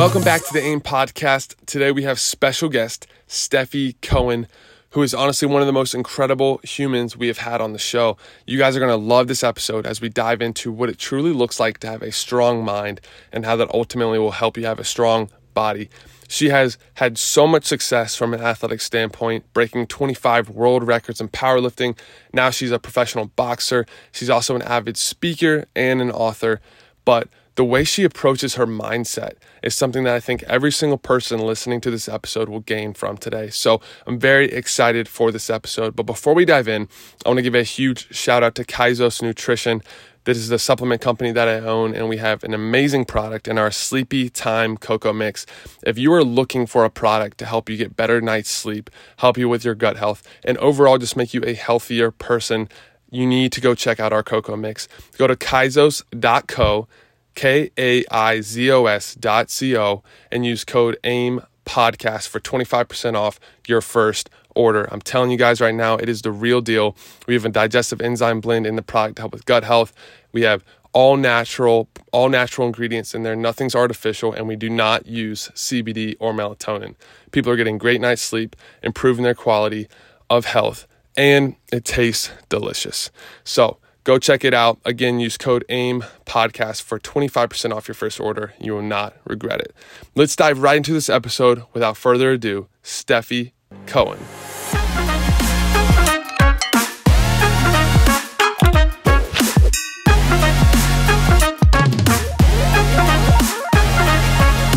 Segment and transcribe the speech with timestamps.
[0.00, 1.54] Welcome back to the AIM podcast.
[1.66, 4.46] Today we have special guest Stefi Cohen,
[4.92, 8.16] who is honestly one of the most incredible humans we have had on the show.
[8.46, 11.34] You guys are going to love this episode as we dive into what it truly
[11.34, 14.78] looks like to have a strong mind and how that ultimately will help you have
[14.78, 15.90] a strong body.
[16.28, 21.28] She has had so much success from an athletic standpoint, breaking 25 world records in
[21.28, 21.94] powerlifting.
[22.32, 23.84] Now she's a professional boxer.
[24.12, 26.62] She's also an avid speaker and an author.
[27.04, 27.28] But
[27.60, 31.82] the way she approaches her mindset is something that I think every single person listening
[31.82, 33.50] to this episode will gain from today.
[33.50, 35.94] So I'm very excited for this episode.
[35.94, 36.88] But before we dive in,
[37.22, 39.82] I want to give a huge shout out to Kaizos Nutrition.
[40.24, 43.58] This is the supplement company that I own, and we have an amazing product in
[43.58, 45.44] our Sleepy Time Cocoa Mix.
[45.84, 49.36] If you are looking for a product to help you get better night's sleep, help
[49.36, 52.70] you with your gut health, and overall just make you a healthier person,
[53.10, 54.88] you need to go check out our cocoa mix.
[55.18, 56.88] Go to kaizos.co
[57.34, 62.40] K A I Z O S dot C O, and use code AIM podcast for
[62.40, 64.88] 25% off your first order.
[64.90, 66.96] I'm telling you guys right now, it is the real deal.
[67.26, 69.92] We have a digestive enzyme blend in the product to help with gut health.
[70.32, 73.36] We have all natural, all natural ingredients in there.
[73.36, 76.96] Nothing's artificial, and we do not use CBD or melatonin.
[77.30, 79.86] People are getting great night's sleep, improving their quality
[80.28, 80.86] of health,
[81.16, 83.10] and it tastes delicious.
[83.44, 84.78] So Go check it out.
[84.84, 88.54] Again, use code AIM podcast for 25% off your first order.
[88.58, 89.74] You will not regret it.
[90.14, 91.64] Let's dive right into this episode.
[91.74, 93.52] Without further ado, Stefi
[93.86, 94.18] Cohen.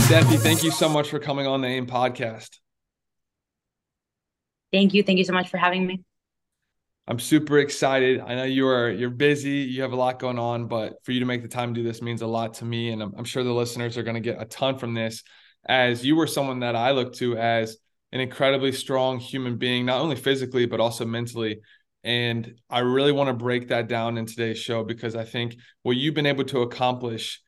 [0.03, 2.59] Stefi, thank you so much for coming on the AIM podcast.
[4.71, 5.02] Thank you.
[5.02, 6.03] Thank you so much for having me.
[7.07, 8.21] I'm super excited.
[8.21, 11.19] I know you are you're busy, you have a lot going on, but for you
[11.19, 13.25] to make the time to do this means a lot to me, and I'm, I'm
[13.25, 15.23] sure the listeners are going to get a ton from this.
[15.65, 17.77] As you were someone that I look to as
[18.13, 21.59] an incredibly strong human being, not only physically but also mentally.
[22.05, 25.95] And I really want to break that down in today's show because I think what
[25.95, 27.42] you've been able to accomplish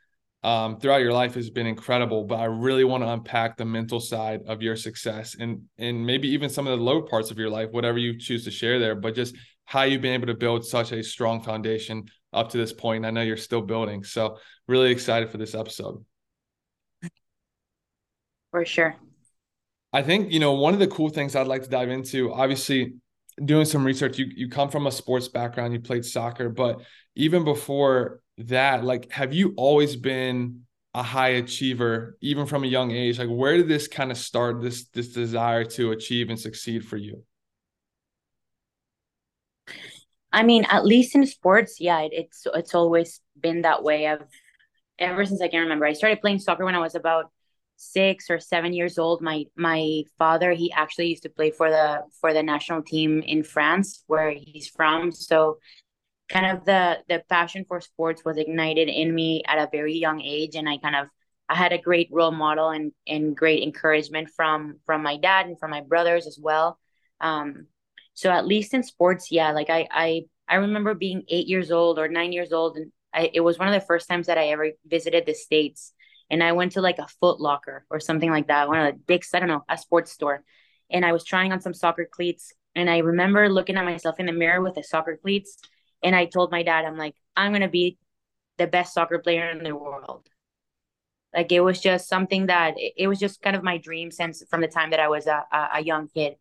[0.45, 2.23] um, throughout your life has been incredible.
[2.23, 6.27] But I really want to unpack the mental side of your success and and maybe
[6.29, 8.93] even some of the low parts of your life, whatever you choose to share there.
[8.93, 9.35] But just
[9.65, 13.07] how you've been able to build such a strong foundation up to this point.
[13.07, 16.05] I know you're still building, so really excited for this episode.
[18.51, 18.95] For sure.
[19.91, 22.31] I think you know one of the cool things I'd like to dive into.
[22.31, 22.93] Obviously,
[23.43, 26.81] doing some research, you you come from a sports background, you played soccer, but
[27.15, 30.61] even before that like have you always been
[30.93, 33.19] a high achiever even from a young age?
[33.19, 36.97] Like where did this kind of start this this desire to achieve and succeed for
[36.97, 37.23] you?
[40.31, 44.07] I mean at least in sports yeah it, it's it's always been that way.
[44.07, 44.23] I've
[44.97, 47.29] ever since i can remember i started playing soccer when i was about
[47.77, 49.21] six or seven years old.
[49.21, 53.43] My my father he actually used to play for the for the national team in
[53.43, 55.11] france where he's from.
[55.11, 55.57] So
[56.29, 60.21] kind of the the passion for sports was ignited in me at a very young
[60.21, 60.55] age.
[60.55, 61.07] And i kind of
[61.49, 65.59] i had a great role model and and great encouragement from from my dad and
[65.59, 66.79] from my brothers as well.
[67.21, 67.67] Um
[68.13, 71.99] so at least in sports yeah like i i i remember being eight years old
[71.99, 72.77] or nine years old.
[72.77, 75.93] And I, it was one of the first times that i ever visited the states.
[76.31, 78.99] And i went to like a foot locker or something like that one of the
[78.99, 80.43] big i don't know a sports store.
[80.89, 82.51] And i was trying on some soccer cleats.
[82.73, 85.57] And i remember looking at myself in the mirror with the soccer cleats
[86.05, 87.97] and I told my dad, I'm like, I'm gonna be
[88.57, 90.29] the best soccer player in the world.
[91.33, 94.61] Like it was just something that it was just kind of my dream since from
[94.61, 96.35] the time that I was a, a young kid.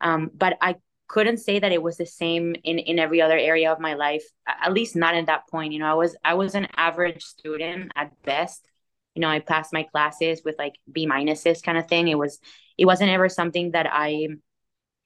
[0.00, 3.70] Um, but I couldn't say that it was the same in in every other area
[3.70, 4.24] of my life.
[4.48, 5.72] At least not at that point.
[5.72, 8.66] You know, I was I was an average student at best.
[9.14, 12.08] You know, I passed my classes with like B minuses kind of thing.
[12.08, 12.40] It was
[12.78, 14.28] it wasn't ever something that I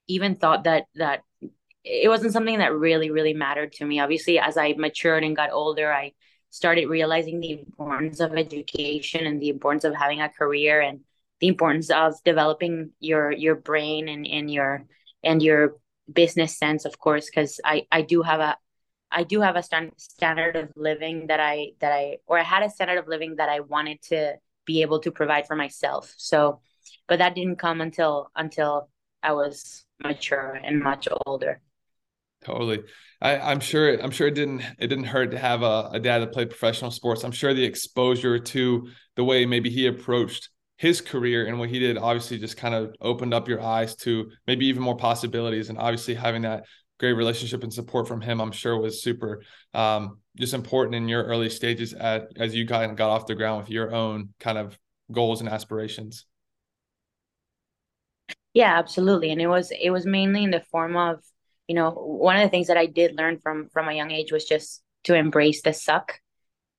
[0.07, 1.23] even thought that that
[1.89, 3.99] it wasn't something that really really mattered to me.
[3.99, 6.13] Obviously as i matured and got older i
[6.49, 11.01] started realizing the importance of education and the importance of having a career and
[11.39, 14.85] the importance of developing your your brain and, and your
[15.23, 15.75] and your
[16.11, 18.57] business sense of course because i i do have a
[19.11, 22.63] i do have a stand, standard of living that i that i or i had
[22.63, 24.33] a standard of living that i wanted to
[24.65, 26.13] be able to provide for myself.
[26.17, 26.59] So
[27.07, 28.89] but that didn't come until until
[29.23, 31.61] i was mature and much older
[32.43, 32.83] Totally.
[33.21, 36.19] I, am sure I'm sure it didn't it didn't hurt to have a, a dad
[36.19, 37.23] that played professional sports.
[37.23, 41.79] I'm sure the exposure to the way maybe he approached his career and what he
[41.79, 45.69] did obviously just kind of opened up your eyes to maybe even more possibilities.
[45.69, 46.65] And obviously having that
[46.99, 49.41] great relationship and support from him, I'm sure was super
[49.73, 53.35] um, just important in your early stages at as you kind of got off the
[53.35, 54.77] ground with your own kind of
[55.11, 56.25] goals and aspirations?
[58.53, 59.31] Yeah, absolutely.
[59.31, 61.19] And it was it was mainly in the form of,
[61.67, 64.31] you know, one of the things that I did learn from from a young age
[64.31, 66.19] was just to embrace the suck.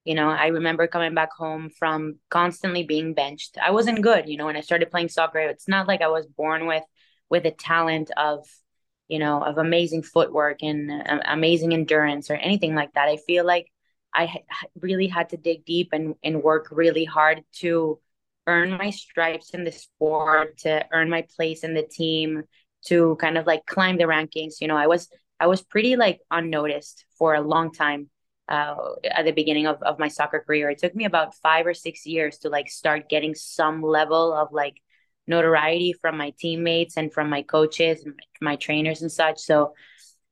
[0.04, 3.58] You know, I remember coming back home from constantly being benched.
[3.62, 5.38] I wasn't good, you know, when I started playing soccer.
[5.40, 6.84] It's not like I was born with
[7.28, 8.46] with a talent of,
[9.08, 13.08] you know, of amazing footwork and uh, amazing endurance or anything like that.
[13.08, 13.70] I feel like
[14.14, 14.42] I
[14.80, 18.00] really had to dig deep and, and work really hard to
[18.46, 22.44] earn my stripes in the sport, to earn my place in the team,
[22.88, 24.60] to kind of like climb the rankings.
[24.60, 25.08] You know, I was
[25.40, 28.10] I was pretty like unnoticed for a long time
[28.48, 28.74] uh,
[29.04, 30.70] at the beginning of, of my soccer career.
[30.70, 34.52] It took me about five or six years to like start getting some level of
[34.52, 34.80] like
[35.26, 39.38] notoriety from my teammates and from my coaches and my trainers and such.
[39.38, 39.74] So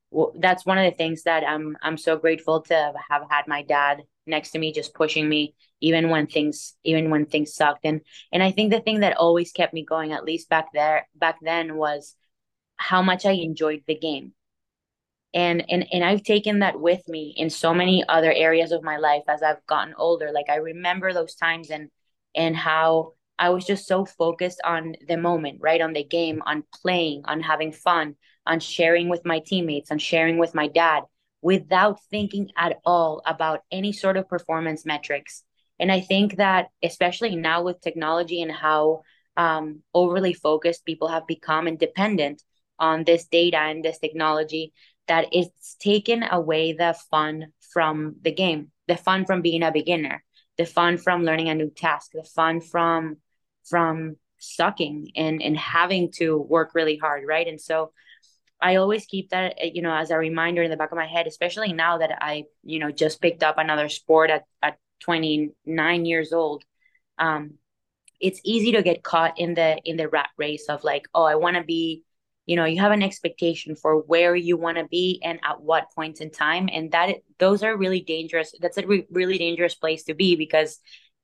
[0.09, 3.63] well, that's one of the things that I'm I'm so grateful to have had my
[3.63, 8.01] dad next to me just pushing me even when things even when things sucked and
[8.31, 11.37] and I think the thing that always kept me going at least back there back
[11.41, 12.15] then was
[12.77, 14.33] how much I enjoyed the game.
[15.33, 18.97] And and and I've taken that with me in so many other areas of my
[18.97, 20.31] life as I've gotten older.
[20.31, 21.89] Like I remember those times and
[22.35, 25.81] and how I was just so focused on the moment right?
[25.81, 28.15] On the game on playing on having fun
[28.45, 31.03] on sharing with my teammates on sharing with my dad
[31.41, 35.43] without thinking at all about any sort of performance metrics.
[35.79, 39.03] And I think that especially now with technology and how
[39.35, 42.41] um, overly focused people have become and dependent
[42.79, 44.73] on this data and this technology
[45.07, 50.23] that it's taken away the fun from the game, the fun from being a beginner,
[50.57, 53.17] the fun from learning a new task, the fun from
[53.69, 57.47] from sucking and and having to work really hard, right?
[57.47, 57.91] And so
[58.59, 61.27] I always keep that you know as a reminder in the back of my head,
[61.27, 66.33] especially now that I you know just picked up another sport at at 29 years
[66.33, 66.63] old.
[67.19, 67.55] Um,
[68.19, 71.35] it's easy to get caught in the in the rat race of like, oh, I
[71.35, 72.03] want to be
[72.47, 75.91] you know you have an expectation for where you want to be and at what
[75.93, 80.03] point in time and that those are really dangerous that's a re- really dangerous place
[80.05, 80.79] to be because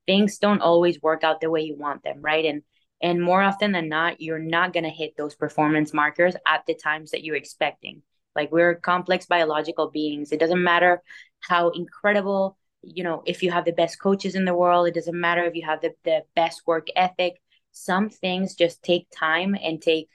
[0.06, 2.46] things don't always work out the way you want them right?
[2.46, 2.62] And
[3.02, 6.76] and more often than not you're not going to hit those performance markers at the
[6.76, 8.02] times that you're expecting.
[8.36, 10.32] Like we're complex biological beings.
[10.32, 11.02] It doesn't matter
[11.40, 15.18] how incredible you know if you have the best coaches in the world it doesn't
[15.18, 17.40] matter if you have the, the best work ethic.
[17.72, 20.10] Some things just take time and take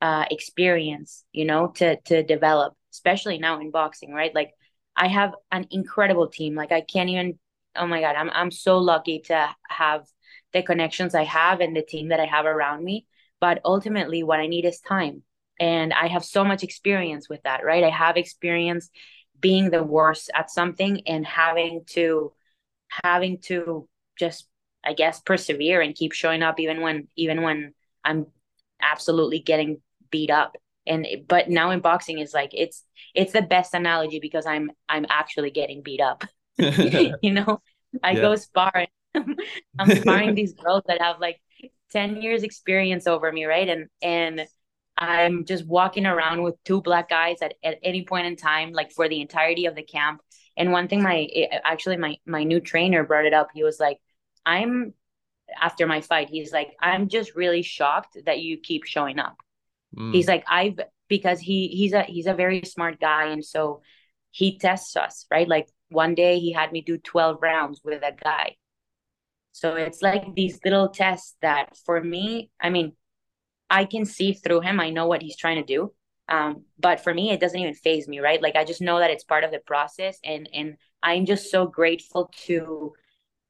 [0.00, 4.34] uh, experience, you know, to to develop, especially now in boxing, right?
[4.34, 4.52] Like
[4.96, 6.54] I have an incredible team.
[6.54, 7.38] Like I can't even
[7.76, 10.06] oh my god, I'm I'm so lucky to have
[10.52, 13.06] the connections I have and the team that I have around me.
[13.40, 15.22] But ultimately what I need is time.
[15.60, 17.84] And I have so much experience with that, right?
[17.84, 18.90] I have experience
[19.38, 22.32] being the worst at something and having to
[23.04, 23.88] having to
[24.18, 24.48] just
[24.84, 27.74] I guess persevere and keep showing up even when even when
[28.04, 28.26] I'm
[28.84, 30.56] absolutely getting beat up.
[30.86, 32.84] And but now in boxing is like it's
[33.14, 36.24] it's the best analogy because i'm i'm actually getting beat up.
[36.58, 37.60] You know
[38.02, 38.20] i yeah.
[38.20, 41.40] go spar i'm sparring these girls that have like
[41.92, 43.68] 10 years experience over me right?
[43.68, 44.46] And and
[44.98, 48.92] i'm just walking around with two black guys at, at any point in time like
[48.92, 50.20] for the entirety of the camp.
[50.56, 51.28] And one thing my
[51.64, 53.48] actually my my new trainer brought it up.
[53.54, 53.98] He was like
[54.46, 54.92] i'm
[55.60, 59.36] after my fight he's like i'm just really shocked that you keep showing up
[59.96, 60.12] Mm.
[60.12, 63.82] He's like, I've because he he's a he's a very smart guy, and so
[64.30, 65.48] he tests us, right?
[65.48, 68.56] Like one day he had me do 12 rounds with a guy.
[69.52, 72.92] So it's like these little tests that for me, I mean,
[73.70, 74.80] I can see through him.
[74.80, 75.92] I know what he's trying to do.
[76.28, 78.42] Um, but for me, it doesn't even phase me, right?
[78.42, 81.66] Like I just know that it's part of the process and and I'm just so
[81.66, 82.94] grateful to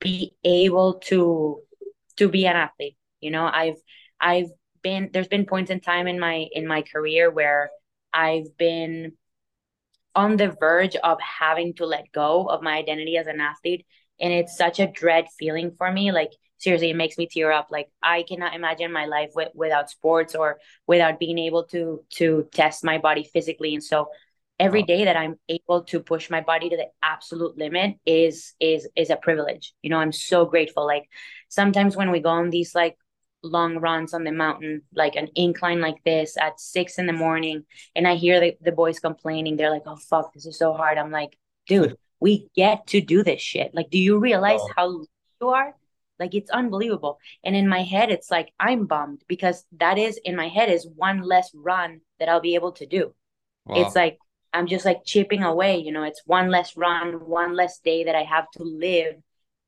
[0.00, 1.60] be able to
[2.16, 2.96] to be an athlete.
[3.20, 3.76] You know, I've
[4.20, 4.50] I've
[4.82, 7.70] been there's been points in time in my in my career where
[8.12, 9.12] I've been
[10.14, 13.84] on the verge of having to let go of my identity as an athlete
[14.20, 16.12] and it's such a dread feeling for me.
[16.12, 17.68] Like seriously it makes me tear up.
[17.70, 22.48] Like i cannot imagine my life with, without sports or without being able to to
[22.52, 23.74] test my body physically.
[23.74, 24.08] And so
[24.58, 28.88] every day that i'm able to push my body to the absolute limit is is
[28.96, 31.08] is a privilege you know i'm so grateful like
[31.48, 32.96] sometimes when we go on these like
[33.44, 37.64] long runs on the mountain, like an incline like this at six in the morning.
[37.94, 39.56] And I hear the, the boys complaining.
[39.56, 40.98] They're like, oh, fuck, this is so hard.
[40.98, 43.74] I'm like, dude, we get to do this shit.
[43.74, 44.70] Like, do you realize oh.
[44.76, 45.04] how
[45.40, 45.74] you are?
[46.18, 47.18] Like, it's unbelievable.
[47.44, 50.88] And in my head, it's like, I'm bummed because that is in my head is
[50.96, 53.14] one less run that I'll be able to do.
[53.66, 53.82] Wow.
[53.82, 54.18] It's like,
[54.54, 58.14] I'm just like chipping away, you know, it's one less run, one less day that
[58.14, 59.16] I have to live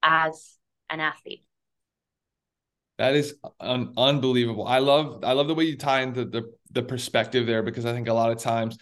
[0.02, 0.57] as
[0.88, 1.43] an athlete.
[2.99, 4.66] That is un- unbelievable.
[4.66, 7.93] I love I love the way you tie into the the perspective there because I
[7.93, 8.78] think a lot of times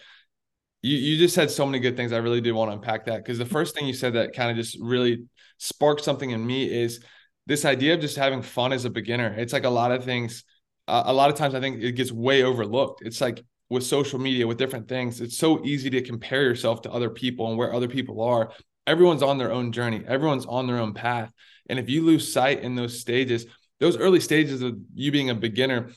[0.81, 2.13] you you just said so many good things.
[2.13, 4.51] I really do want to unpack that because the first thing you said that kind
[4.51, 5.25] of just really
[5.57, 7.03] sparked something in me is
[7.47, 9.33] this idea of just having fun as a beginner.
[9.37, 10.43] It's like a lot of things.
[10.87, 13.01] Uh, a lot of times, I think it gets way overlooked.
[13.03, 16.91] It's like with social media, with different things, it's so easy to compare yourself to
[16.91, 18.51] other people and where other people are.
[18.85, 20.03] Everyone's on their own journey.
[20.07, 21.31] Everyone's on their own path.
[21.67, 23.47] And if you lose sight in those stages,
[23.79, 25.89] those early stages of you being a beginner,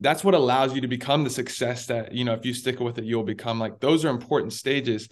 [0.00, 2.98] that's what allows you to become the success that you know if you stick with
[2.98, 5.08] it you'll become like those are important stages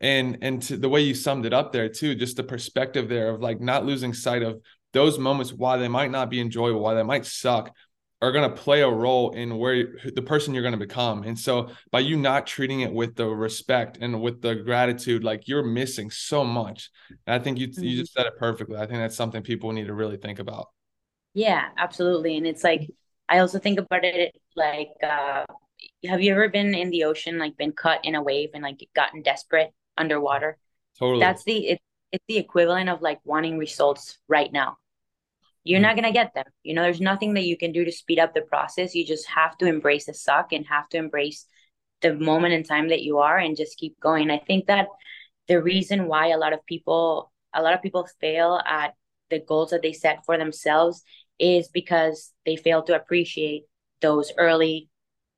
[0.00, 3.40] and and the way you summed it up there too just the perspective there of
[3.40, 4.60] like not losing sight of
[4.92, 7.74] those moments why they might not be enjoyable why they might suck
[8.22, 11.38] are going to play a role in where the person you're going to become and
[11.38, 15.64] so by you not treating it with the respect and with the gratitude like you're
[15.64, 16.90] missing so much
[17.26, 17.82] and i think you mm-hmm.
[17.82, 20.66] you just said it perfectly i think that's something people need to really think about
[21.34, 22.90] yeah absolutely and it's like
[23.30, 25.44] I also think about it like, uh,
[26.04, 28.86] have you ever been in the ocean, like been cut in a wave and like
[28.94, 30.58] gotten desperate underwater?
[30.98, 31.20] Totally.
[31.20, 34.78] That's the it, it's the equivalent of like wanting results right now.
[35.64, 35.82] You're mm.
[35.82, 36.44] not gonna get them.
[36.62, 38.94] You know, there's nothing that you can do to speed up the process.
[38.94, 41.46] You just have to embrace the suck and have to embrace
[42.00, 44.30] the moment in time that you are and just keep going.
[44.30, 44.88] I think that
[45.48, 48.94] the reason why a lot of people a lot of people fail at
[49.30, 51.02] the goals that they set for themselves
[51.38, 53.64] is because they fail to appreciate
[54.00, 54.88] those early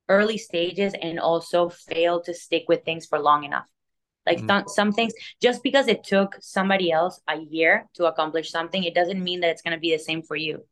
[0.09, 3.67] early stages and also fail to stick with things for long enough
[4.27, 4.49] like mm-hmm.
[4.49, 8.95] th- some things just because it took somebody else a year to accomplish something it
[8.95, 10.65] doesn't mean that it's going to be the same for you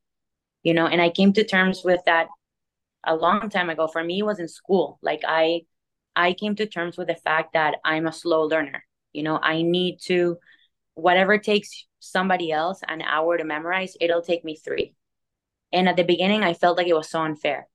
[0.63, 0.87] you know?
[0.87, 2.29] And i came to terms with that
[3.05, 3.87] a long time ago.
[3.87, 4.99] For me it was in school.
[5.03, 5.63] Like i
[6.15, 9.39] i came to terms with the fact that i'm a slow learner you know?
[9.43, 10.39] I need to
[10.95, 14.95] whatever takes somebody else an hour to memorize it'll take me three.
[15.73, 17.69] And at the beginning, I felt like it was so unfair.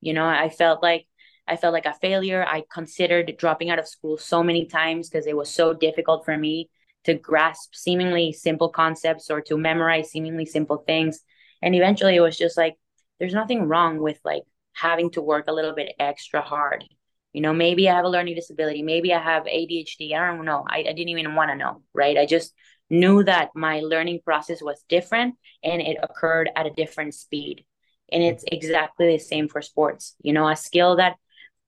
[0.00, 1.06] You know, I felt like
[1.48, 2.44] I felt like a failure.
[2.46, 6.36] I considered dropping out of school so many times because it was so difficult for
[6.36, 6.70] me
[7.04, 11.20] to grasp seemingly simple concepts or to memorize seemingly simple things.
[11.62, 12.74] And eventually it was just like,
[13.18, 16.84] there's nothing wrong with like having to work a little bit extra hard.
[17.32, 18.82] You know, maybe I have a learning disability.
[18.82, 20.14] Maybe I have ADHD.
[20.14, 20.64] I don't know.
[20.68, 22.16] I, I didn't even want to know, right?
[22.16, 22.52] I just
[22.90, 27.64] knew that my learning process was different and it occurred at a different speed.
[28.10, 30.14] And it's exactly the same for sports.
[30.22, 31.16] You know, a skill that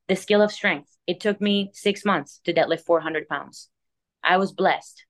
[0.09, 3.69] the skill of strength, it took me six months to deadlift 400 pounds.
[4.23, 5.05] I was blessed.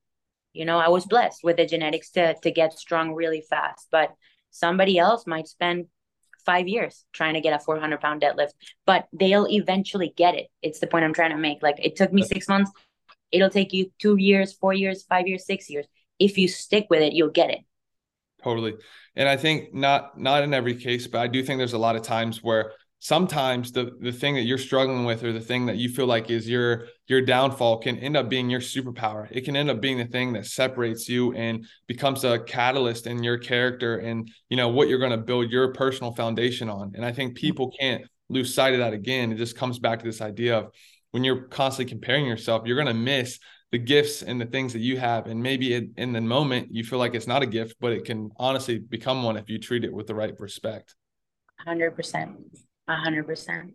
[0.53, 3.89] You know, I was blessed with the genetics to, to get strong really fast.
[3.91, 4.11] But
[4.51, 5.87] somebody else might spend
[6.45, 8.53] five years trying to get a 400 pound deadlift,
[8.87, 10.49] but they'll eventually get it.
[10.63, 11.63] It's the point I'm trying to make.
[11.63, 12.71] Like it took me six months.
[13.31, 15.87] It'll take you two years, four years, five years, six years
[16.19, 17.61] if you stick with it, you'll get it.
[18.43, 18.75] Totally.
[19.17, 21.97] And I think not not in every case, but I do think there's a lot
[21.97, 25.77] of times where sometimes the the thing that you're struggling with or the thing that
[25.77, 29.29] you feel like is your your downfall can end up being your superpower.
[29.31, 33.23] It can end up being the thing that separates you and becomes a catalyst in
[33.23, 36.93] your character and you know what you're going to build your personal foundation on.
[36.95, 37.47] And I think mm-hmm.
[37.47, 39.33] people can't lose sight of that again.
[39.33, 40.73] It just comes back to this idea of
[41.13, 43.39] when you're constantly comparing yourself, you're going to miss
[43.71, 46.83] the gifts and the things that you have and maybe it, in the moment you
[46.83, 49.85] feel like it's not a gift but it can honestly become one if you treat
[49.85, 50.95] it with the right respect
[51.67, 52.35] 100%
[52.89, 53.73] 100%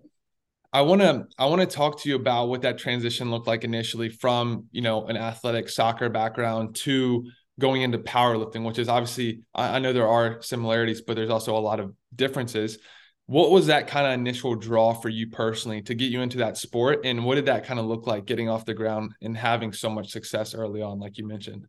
[0.73, 3.63] I want to I want to talk to you about what that transition looked like
[3.63, 7.29] initially from you know an athletic soccer background to
[7.59, 11.55] going into powerlifting, which is obviously I, I know there are similarities, but there's also
[11.55, 12.79] a lot of differences.
[13.27, 16.57] What was that kind of initial draw for you personally to get you into that
[16.57, 17.05] sport?
[17.05, 19.89] And what did that kind of look like getting off the ground and having so
[19.89, 21.67] much success early on like you mentioned?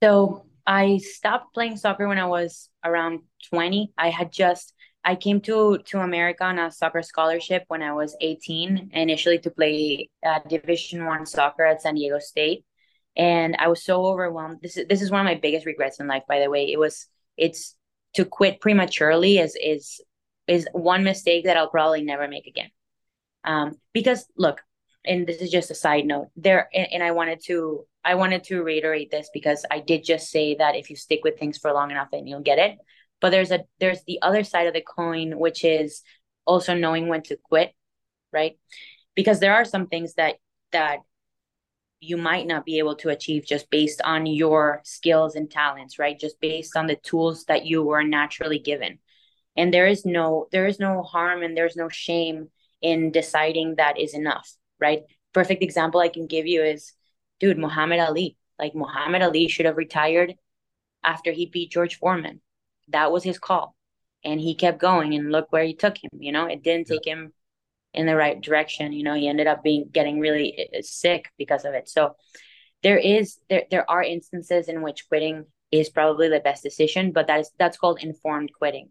[0.00, 5.40] So i stopped playing soccer when i was around 20 i had just i came
[5.40, 10.40] to to america on a soccer scholarship when i was 18 initially to play uh,
[10.48, 12.64] division one soccer at san diego state
[13.16, 16.06] and i was so overwhelmed this is this is one of my biggest regrets in
[16.06, 17.76] life by the way it was it's
[18.14, 20.00] to quit prematurely is is
[20.50, 22.70] is one mistake that I'll probably never make again.
[23.44, 24.60] Um, because look,
[25.04, 28.44] and this is just a side note there, and, and I wanted to I wanted
[28.44, 31.72] to reiterate this because I did just say that if you stick with things for
[31.72, 32.78] long enough, then you'll get it.
[33.20, 36.02] But there's a there's the other side of the coin, which is
[36.46, 37.72] also knowing when to quit,
[38.32, 38.58] right?
[39.14, 40.36] Because there are some things that
[40.72, 41.00] that
[42.00, 46.18] you might not be able to achieve just based on your skills and talents right?
[46.18, 48.98] Just based on the tools that you were naturally given.
[49.56, 52.48] And there is no there is no harm and there's no shame
[52.80, 54.50] in deciding that is enough
[54.80, 55.02] right?
[55.32, 56.92] Perfect example i can give you is
[57.38, 58.36] dude muhammad ali.
[58.58, 60.34] Like muhammad ali should have retired
[61.04, 62.40] after he beat george foreman
[62.92, 63.74] that was his call.
[64.24, 66.46] And he kept going and look where he took him you know?
[66.46, 67.32] It didn't take him
[67.94, 69.14] in the right direction you know?
[69.14, 71.88] He ended up being getting really eh, eh, sick because of it.
[71.88, 72.16] So
[72.82, 77.26] there is there there are instances in which quitting is probably the best decision but
[77.26, 78.90] that is that's called informed quitting.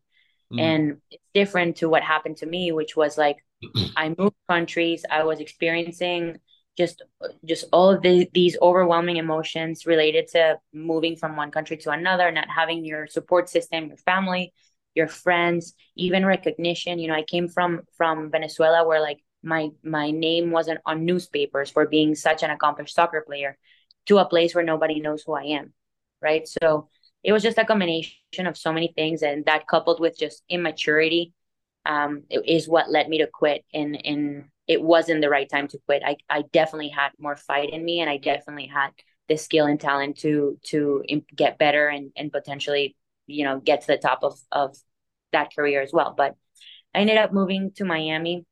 [0.52, 0.60] Mm.
[0.60, 3.38] and it's different to what happened to me which was like
[3.96, 6.40] i moved countries i was experiencing
[6.80, 7.04] just
[7.46, 12.32] just all of the, these overwhelming emotions related to moving from one country to another
[12.32, 14.54] not having your support system your family
[14.96, 17.00] your friends even recognition.
[17.00, 21.70] You know i came from from venezuela where like my my name wasn't on newspapers
[21.70, 23.58] for being such an accomplished soccer player
[24.08, 25.74] to a place where nobody knows who i am
[26.22, 26.48] right?
[26.48, 26.90] So
[27.24, 31.34] it was just a combination of so many things and that coupled with just immaturity
[31.86, 35.80] um, is what led me to quit in and it wasn't the right time to
[35.86, 36.04] quit.
[36.06, 38.92] I i definitely had more fight in me and i definitely had
[39.28, 41.04] the skill and talent to to
[41.36, 42.96] get better and and potentially
[43.28, 44.78] you know get to the top of of
[45.34, 46.14] that career as well.
[46.16, 46.36] But
[46.96, 48.46] i ended up moving to miami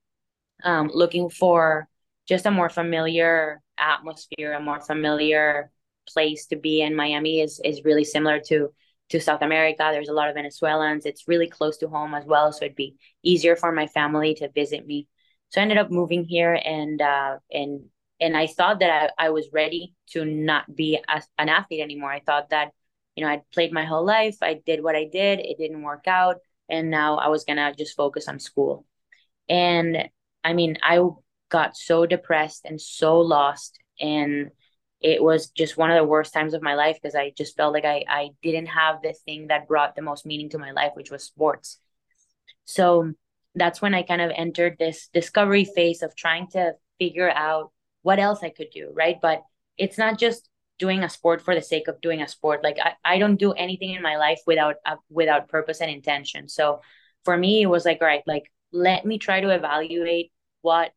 [0.63, 1.88] um, looking for
[2.27, 5.71] just a more familiar atmosphere a more familiar
[6.09, 6.95] place to be in.
[6.95, 8.74] Miami is is really similar to
[9.09, 9.89] to south america.
[9.91, 11.05] There's a lot of venezuelans.
[11.05, 14.50] It's really close to home as well so it'd be easier for my family to
[14.50, 15.07] visit me
[15.50, 17.86] so i ended up moving here and uh and
[18.20, 22.12] and i thought that i, I was ready to not be a, an athlete anymore
[22.12, 22.72] i thought that
[23.18, 24.38] you know, I'd played my whole life.
[24.44, 25.39] I did what I did.
[25.39, 26.38] It didn't work out.
[26.70, 28.86] And now I was going to just focus on school.
[29.50, 30.08] And
[30.44, 31.01] I mean, I
[31.50, 33.80] got so depressed and so lost.
[34.00, 34.51] And
[35.01, 37.74] it was just one of the worst times of my life because I just felt
[37.74, 40.92] like I, I didn't have the thing that brought the most meaning to my life,
[40.94, 41.80] which was sports.
[42.66, 43.13] So
[43.59, 47.71] that's when I kind of entered this discovery phase of trying to figure out
[48.01, 49.17] what else I could do, right?
[49.21, 49.43] But
[49.77, 52.63] it's not just doing a sport for the sake of doing a sport.
[52.63, 56.48] Like i, I don't do anything in my life without uh, without purpose and intention.
[56.50, 56.81] So
[57.25, 60.91] for me it was like all right like let me try to evaluate what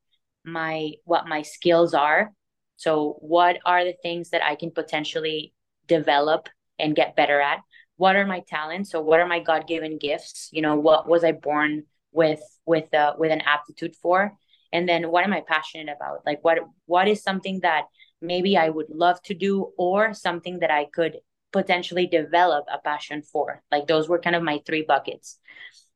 [0.44, 2.32] my what my skills are.
[2.76, 5.52] So what are the things that i can potentially
[5.86, 7.60] develop and get better at?
[7.96, 8.90] What are my talents?
[8.90, 10.48] So what are my god-given gifts?
[10.52, 14.32] You know what was i born with with uh, with an aptitude for
[14.72, 17.84] and then what am i passionate about like what what is something that
[18.20, 21.18] maybe I would love to do or something that I could
[21.52, 23.62] potentially develop a passion for.
[23.72, 25.38] Like those were kind of my three buckets.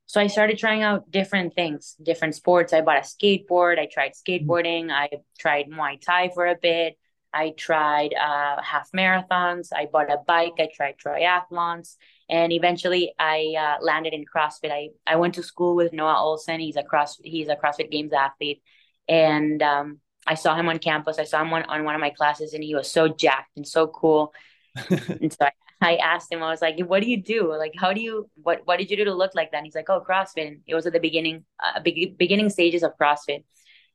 [0.07, 2.73] So I started trying out different things, different sports.
[2.73, 3.79] I bought a skateboard.
[3.79, 4.91] I tried skateboarding.
[4.91, 6.99] I tried Muay Thai for a bit.
[7.35, 9.69] I tried uh, half marathons.
[9.75, 10.55] I bought a bike.
[10.61, 11.97] I tried triathlons.
[12.31, 14.71] And eventually I uh, landed in CrossFit.
[14.71, 16.61] I, I went to school with Noah Ohlsen.
[16.61, 18.63] He's a cross he's a CrossFit Games athlete.
[19.09, 21.19] And um, I saw him on campus.
[21.19, 23.67] I saw him on, on one of my classes and he was so jacked and
[23.67, 24.33] so cool.
[24.89, 27.55] and so I, I, asked him, I was like, what do you do?
[27.55, 29.59] Like, how do you, what, what did you do to look like that?
[29.59, 30.47] And he's like, oh, CrossFit.
[30.47, 33.45] And it was at the beginning, uh, big, beginning stages of CrossFit.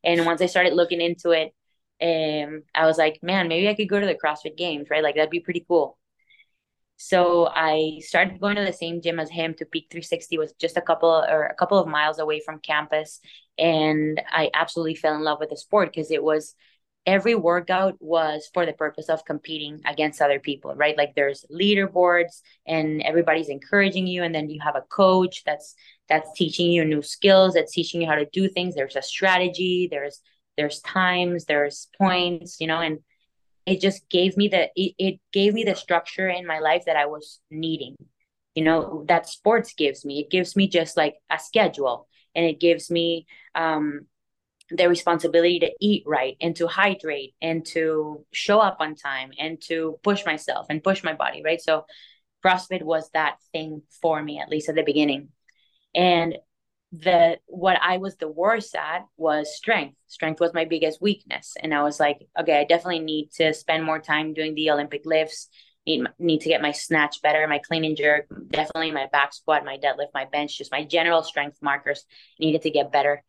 [0.04, 1.52] And once I started looking into it,
[2.02, 5.02] um, I was like, man, maybe I could go to the CrossFit games, right?
[5.02, 5.98] Like that'd be pretty cool.
[6.96, 10.76] So I started going to the same gym as him to Peak 360 was just
[10.76, 13.20] a couple or a couple of miles away from campus.
[13.58, 16.54] And I absolutely fell in love with the sport because it was
[17.06, 20.96] every workout was for the purpose of competing against other people, right?
[20.96, 24.22] Like there's leaderboards and everybody's encouraging you.
[24.22, 25.74] And then you have a coach that's
[26.08, 28.74] that's teaching you new skills, that's teaching you how to do things.
[28.74, 30.20] There's a strategy, there's
[30.56, 33.00] there's times, there's points, you know, and
[33.66, 36.96] it just gave me the it, it gave me the structure in my life that
[36.96, 37.96] I was needing.
[38.54, 40.20] You know, that sports gives me.
[40.20, 44.06] It gives me just like a schedule and it gives me um
[44.70, 49.60] the responsibility to eat right and to hydrate and to show up on time and
[49.60, 51.60] to push myself and push my body, right?
[51.60, 51.86] So
[52.44, 55.28] CrossFit was that thing for me, at least at the beginning.
[55.94, 56.38] And
[56.92, 59.96] the what I was the worst at was strength.
[60.08, 63.84] Strength was my biggest weakness, and I was like, okay, I definitely need to spend
[63.84, 65.48] more time doing the Olympic lifts.
[65.86, 69.64] Need need to get my snatch better, my clean and jerk, definitely my back squat,
[69.64, 72.04] my deadlift, my bench, just my general strength markers
[72.38, 73.22] needed to get better.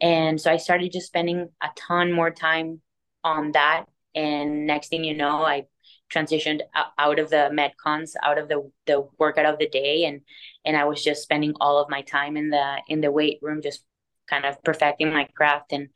[0.00, 2.80] And so I started just spending a ton more time
[3.22, 3.84] on that.
[4.14, 5.66] And next thing you know, I
[6.12, 6.60] transitioned
[6.98, 10.20] out of the metcons out of the the workout of the day and
[10.64, 13.62] and i was just spending all of my time in the in the weight room
[13.62, 13.82] just
[14.28, 15.72] kind of perfecting my craft.
[15.72, 15.88] And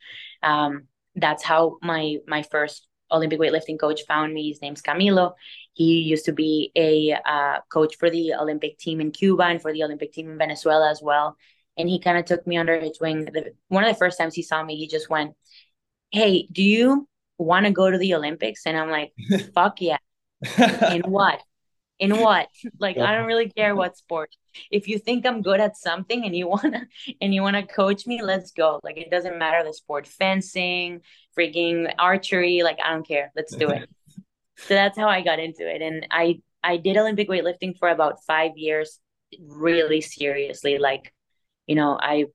[0.43, 4.49] um, that's how my my first olympic weightlifting coach found me.
[4.49, 5.33] His name's camilo.
[5.73, 9.71] He used to be a uh, coach for the olympic team in cuba and for
[9.71, 11.37] the olympic team in venezuela as well.
[11.77, 13.25] And he kind of took me under his wing.
[13.25, 15.35] The, one of the first times he saw me he just went
[16.11, 18.65] hey do you want to go to the olympics?
[18.65, 19.13] And i'm like
[19.55, 19.97] fuck yeah
[20.41, 21.41] in what?
[21.99, 22.49] In what?
[22.79, 24.29] Like I don't really care what sport.
[24.71, 26.87] If you think I'm good at something and you wanna
[27.21, 28.79] and you wanna coach me, let's go.
[28.83, 31.01] Like it doesn't matter the sport, fencing,
[31.37, 33.31] freaking archery, like I don't care.
[33.35, 33.89] Let's do it.
[34.57, 35.81] so that's how I got into it.
[35.81, 38.99] And I I did Olympic weightlifting for about five years,
[39.39, 40.77] really seriously.
[40.77, 41.13] Like,
[41.65, 42.25] you know, I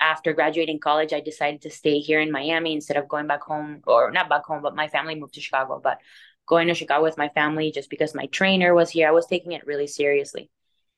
[0.00, 3.82] after graduating college, I decided to stay here in Miami instead of going back home,
[3.86, 5.80] or not back home, but my family moved to Chicago.
[5.82, 5.98] But
[6.48, 9.52] going to Chicago with my family just because my trainer was here, I was taking
[9.52, 10.50] it really seriously.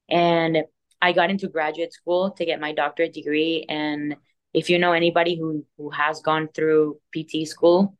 [0.09, 0.59] And
[1.03, 3.65] I got into graduate school to get my doctorate degree.
[3.69, 4.17] And
[4.53, 7.97] if you know anybody who who has gone through PT school,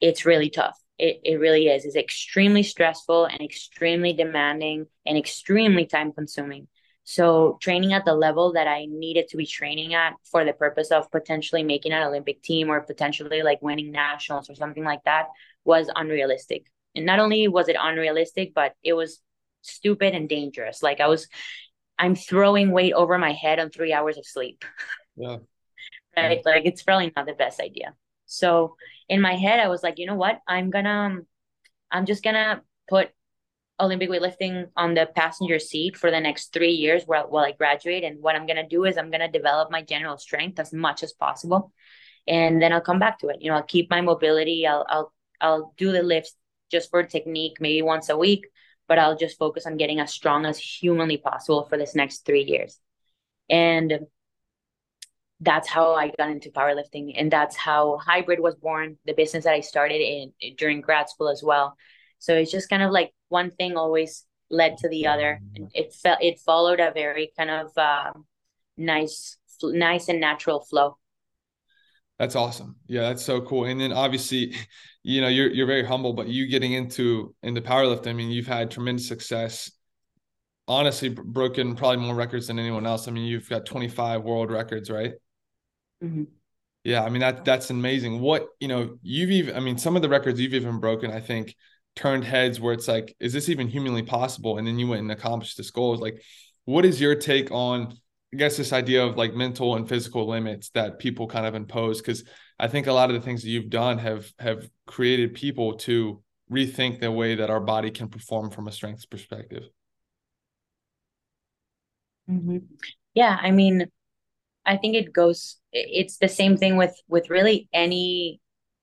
[0.00, 0.78] it's really tough.
[0.98, 1.84] It, it really is.
[1.84, 6.68] It's extremely stressful and extremely demanding and extremely time consuming.
[7.08, 10.90] So training at the level that I needed to be training at for the purpose
[10.90, 15.28] of potentially making an Olympic team or potentially like winning nationals or something like that
[15.64, 16.66] was unrealistic.
[16.96, 19.20] And not only was it unrealistic, but it was
[19.62, 20.82] stupid and dangerous.
[20.82, 21.28] Like I was
[21.96, 24.64] I'm throwing weight over my head on 3 hours of sleep.
[25.16, 25.36] Yeah.
[26.16, 26.44] right?
[26.44, 27.94] Like it's probably not the best idea.
[28.26, 28.74] So
[29.08, 30.40] in my head I was like, you know what?
[30.48, 31.24] I'm going to
[31.92, 33.10] I'm just going to put
[33.78, 38.04] Olympic weightlifting on the passenger seat for the next three years while, while I graduate.
[38.04, 40.72] And what I'm going to do is I'm going to develop my general strength as
[40.72, 41.72] much as possible.
[42.26, 43.36] And then I'll come back to it.
[43.40, 44.66] You know, I'll keep my mobility.
[44.66, 46.34] I'll, I'll, I'll do the lifts
[46.70, 48.46] just for technique, maybe once a week,
[48.88, 52.44] but I'll just focus on getting as strong as humanly possible for this next three
[52.44, 52.80] years.
[53.48, 54.00] And
[55.40, 57.12] that's how I got into powerlifting.
[57.16, 61.28] And that's how Hybrid was born, the business that I started in during grad school
[61.28, 61.76] as well.
[62.18, 65.40] So it's just kind of like one thing always led to the other.
[65.54, 68.12] And it felt it followed a very kind of uh,
[68.76, 70.98] nice, nice and natural flow.
[72.18, 72.76] That's awesome.
[72.86, 73.64] Yeah, that's so cool.
[73.66, 74.54] And then obviously,
[75.02, 78.46] you know, you're you're very humble, but you getting into into powerlifting, I mean, you've
[78.46, 79.70] had tremendous success.
[80.68, 83.06] Honestly, broken probably more records than anyone else.
[83.06, 85.12] I mean, you've got 25 world records, right?
[86.02, 86.24] Mm-hmm.
[86.84, 88.20] Yeah, I mean that that's amazing.
[88.20, 91.20] What you know, you've even I mean, some of the records you've even broken, I
[91.20, 91.54] think,
[91.96, 94.58] turned heads where it's like, is this even humanly possible?
[94.58, 95.96] And then you went and accomplished this goal.
[95.96, 96.22] Like,
[96.64, 97.96] what is your take on,
[98.32, 102.00] I guess, this idea of like mental and physical limits that people kind of impose?
[102.00, 102.24] Because
[102.58, 106.22] I think a lot of the things that you've done have have created people to
[106.52, 109.64] rethink the way that our body can perform from a strength perspective.
[112.30, 112.58] Mm-hmm.
[113.14, 113.86] Yeah, I mean,
[114.64, 115.56] I think it goes.
[115.72, 118.40] It's the same thing with with really any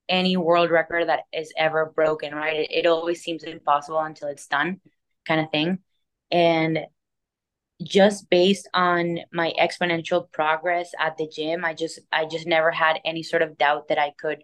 [0.09, 2.61] any world record that is ever broken, right?
[2.61, 4.81] It, it always seems impossible until it's done,
[5.25, 5.79] kind of thing.
[6.31, 6.79] And
[7.81, 12.99] just based on my exponential progress at the gym, I just I just never had
[13.05, 14.43] any sort of doubt that I could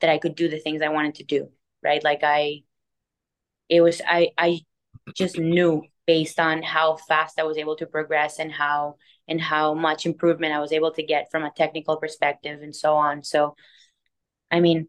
[0.00, 1.50] that I could do the things I wanted to do,
[1.82, 2.02] right?
[2.02, 2.62] Like I
[3.68, 4.60] it was I I
[5.14, 8.96] just knew based on how fast I was able to progress and how
[9.28, 12.94] and how much improvement I was able to get from a technical perspective and so
[12.94, 13.22] on.
[13.22, 13.54] So
[14.50, 14.88] I mean,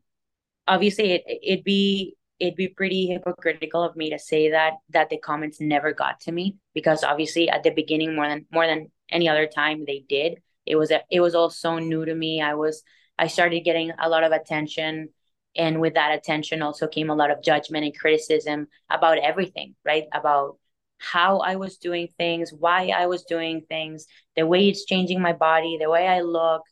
[0.67, 5.17] obviously it, it'd be it'd be pretty hypocritical of me to say that that the
[5.17, 9.29] comments never got to me because obviously at the beginning more than more than any
[9.29, 12.41] other time they did it was a, it was all so new to me.
[12.41, 12.83] I was
[13.17, 15.09] i started getting a lot of attention
[15.55, 20.05] and with that attention also came a lot of judgment and criticism about everything right?
[20.13, 20.57] About
[21.01, 25.33] how I was doing things, why I was doing things, the way it's changing my
[25.33, 26.63] body, the way I look,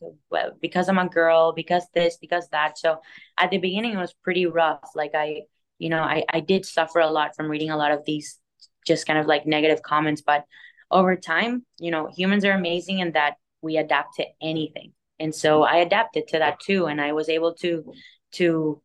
[0.60, 2.78] because I'm a girl, because this, because that.
[2.78, 3.00] So
[3.36, 4.90] at the beginning, it was pretty rough.
[4.94, 5.42] Like I,
[5.78, 8.38] you know, I, I did suffer a lot from reading a lot of these
[8.86, 10.22] just kind of like negative comments.
[10.22, 10.44] But
[10.90, 14.92] over time, you know, humans are amazing in that we adapt to anything.
[15.18, 16.86] And so I adapted to that too.
[16.86, 17.92] And I was able to,
[18.32, 18.80] to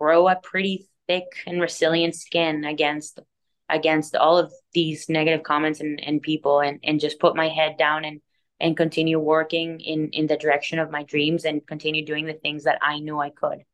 [0.00, 3.20] grow a pretty thick and resilient skin against
[3.68, 7.76] against all of these negative comments and, and people and, and just put my head
[7.78, 8.20] down and
[8.60, 12.64] and continue working in in the direction of my dreams and continue doing the things
[12.64, 13.64] that I knew I could.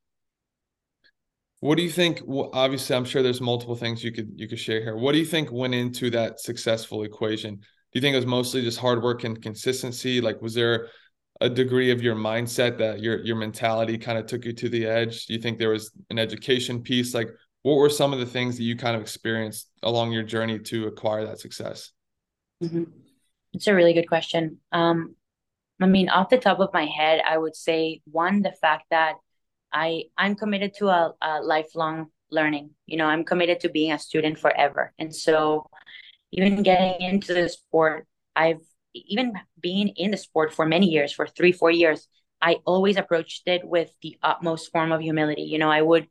[1.60, 2.20] What do you think?
[2.52, 4.96] Obviously, I'm sure there's multiple things you could you could share here.
[4.96, 7.54] What do you think went into that successful equation?
[7.54, 7.62] Do
[7.94, 10.20] you think it was mostly just hard work and consistency?
[10.20, 10.88] Like, was there
[11.40, 14.84] a degree of your mindset that your your mentality kind of took you to the
[14.84, 15.24] edge?
[15.24, 17.14] Do you think there was an education piece?
[17.14, 17.30] Like,
[17.64, 20.86] what were some of the things that you kind of experienced along your journey to
[20.86, 21.92] acquire that success?
[22.62, 22.84] Mm-hmm.
[23.54, 24.58] It's a really good question.
[24.70, 25.16] Um,
[25.80, 29.14] I mean, off the top of my head, I would say one, the fact that
[29.72, 32.70] I I'm committed to a, a lifelong learning.
[32.84, 35.66] You know, I'm committed to being a student forever, and so
[36.32, 38.60] even getting into the sport, I've
[38.92, 42.08] even been in the sport for many years, for three, four years,
[42.42, 45.42] I always approached it with the utmost form of humility.
[45.42, 46.08] You know, I would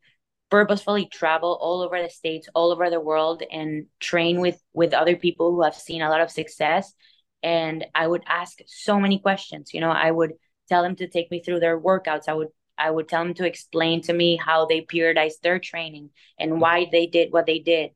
[0.53, 5.15] purposefully travel all over the states all over the world and train with with other
[5.15, 6.93] people who have seen a lot of success.
[7.41, 9.73] And i would ask so many questions.
[9.73, 10.33] You know i would
[10.69, 12.25] tell them to take me through their workouts.
[12.27, 16.11] I would i would tell them to explain to me how they periodized their training
[16.37, 17.89] and why they did what they did.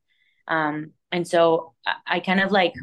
[0.48, 2.74] Um, and so I, I kind of like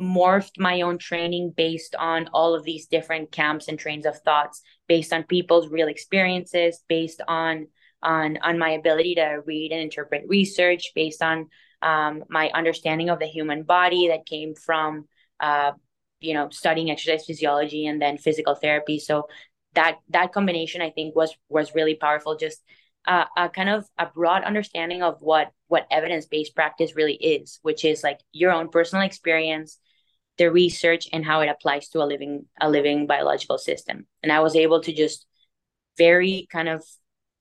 [0.00, 4.62] morphed my own training based on all of these different camps and trains of thoughts
[4.86, 7.66] based on people's real experiences based on
[8.04, 11.48] on on my ability to read and interpret research based on
[11.82, 15.06] um, my understanding of the human body that came from
[15.40, 15.72] uh,
[16.20, 18.98] you know studying exercise physiology and then physical therapy.
[18.98, 19.28] So
[19.74, 22.36] that that combination i think was was really powerful.
[22.36, 22.62] Just
[23.06, 27.84] uh, a kind of a broad understanding of what what evidence-based practice really is which
[27.84, 29.78] is like your own personal experience
[30.38, 34.06] the research and how it applies to a living a living biological system.
[34.22, 35.26] And i was able to just
[35.98, 36.84] very kind of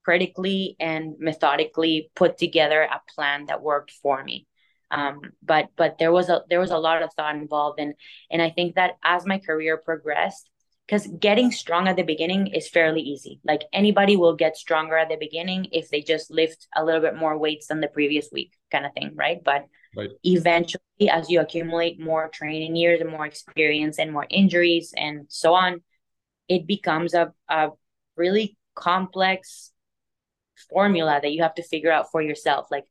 [0.04, 4.48] critically and methodically put together a plan that worked for me.
[4.92, 7.80] Um, but but there was a there was a lot of thought involved.
[7.80, 7.96] And
[8.30, 10.50] and i think that as my career progressed
[10.86, 13.40] because getting strong at the beginning is fairly easy.
[13.46, 17.16] Like anybody will get stronger at the beginning if they just lift a little bit
[17.16, 19.42] more weights than the previous week kind of thing right?
[19.44, 20.10] But right.
[20.24, 25.54] eventually as you accumulate more training years and more experience and more injuries and so
[25.54, 25.82] on
[26.48, 27.70] it becomes a, a
[28.16, 29.72] really complex
[30.70, 32.68] formula that you have to figure out for yourself.
[32.72, 32.86] Like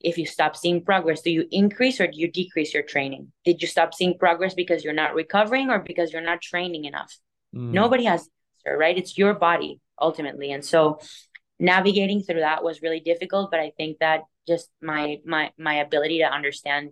[0.00, 3.32] if you stop seeing progress do you increase or do you decrease your training?
[3.44, 7.16] Did you stop seeing progress because you're not recovering or because you're not training enough?
[7.54, 7.72] Mm.
[7.72, 8.28] nobody has
[8.64, 8.96] answer right?
[8.96, 10.52] It's your body ultimately.
[10.52, 11.00] And so
[11.58, 16.20] navigating through that was really difficult but i think that just my my my ability
[16.20, 16.88] to understand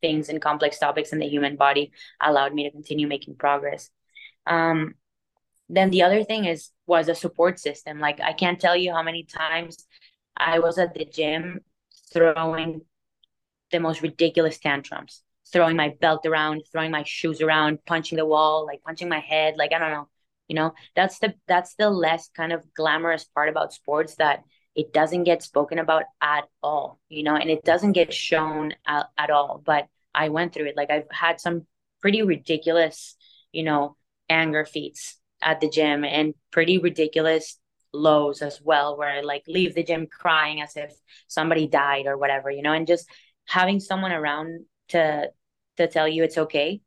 [0.00, 3.90] things and complex topics in the human body allowed me to continue making progress.
[4.46, 4.94] Um,
[5.70, 7.98] then the other thing is was a support system.
[8.00, 9.86] Like i can't tell you how many times
[10.36, 11.60] i was at the gym
[12.12, 12.82] throwing
[13.70, 15.22] the most ridiculous tantrums.
[15.52, 19.56] Throwing my belt around throwing my shoes around punching the wall like punching my head
[19.56, 20.08] like i don't know
[20.48, 20.74] you know?
[20.96, 24.42] That's the that's the less kind of glamorous part about sports that
[24.74, 27.36] it doesn't get spoken about at all you know?
[27.36, 30.76] And it doesn't get shown at, at all but i went through it.
[30.76, 31.66] Like i've had some
[32.00, 33.16] pretty ridiculous
[33.52, 33.96] you know
[34.28, 37.58] anger feats at the gym and pretty ridiculous
[37.92, 40.92] lows as well where I like leave the gym crying as if
[41.26, 43.08] somebody died or whatever, you know, and just
[43.46, 45.30] having someone around to
[45.76, 46.80] to tell you it's okay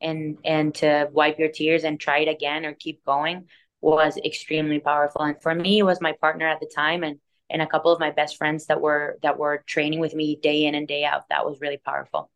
[0.00, 3.46] and and to wipe your tears and try it again or keep going
[3.80, 5.22] was extremely powerful.
[5.22, 7.18] And for me it was my partner at the time and
[7.50, 10.64] and a couple of my best friends that were that were training with me day
[10.64, 11.28] in and day out.
[11.30, 12.30] That was really powerful.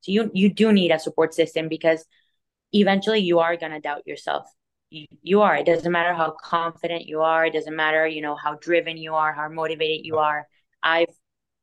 [0.00, 2.04] So you you do need a support system because
[2.72, 4.46] eventually you are going to doubt yourself
[5.22, 5.56] you, are.
[5.56, 7.46] It doesn't matter how confident you are.
[7.46, 10.46] It doesn't matter, you know, how driven you are, how motivated you are.
[10.82, 11.14] I've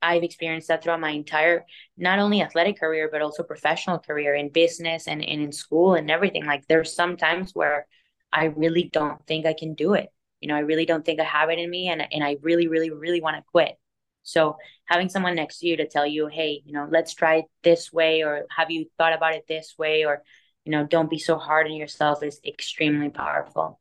[0.01, 1.65] I've experienced that throughout my entire
[1.97, 6.11] not only athletic career but also professional career in business and, and in school and
[6.11, 6.45] everything.
[6.45, 7.87] Like there's some times where
[8.31, 10.09] I really don't think I can do it.
[10.41, 12.67] You know, I really don't think I have it in me and and I really,
[12.67, 13.77] really, really want to quit.
[14.23, 17.45] So having someone next to you to tell you, hey, you know, let's try it
[17.61, 20.23] this way, or have you thought about it this way, or
[20.65, 23.79] you know don't be so hard on yourself is extremely powerful.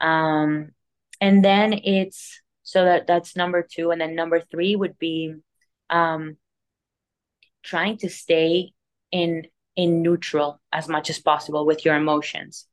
[0.00, 0.70] Um
[1.20, 3.90] and then it's so that that's number two.
[3.90, 5.34] And then number three would be
[5.88, 6.36] um
[7.62, 8.72] trying to stay
[9.10, 12.66] in in neutral as much as possible with your emotions.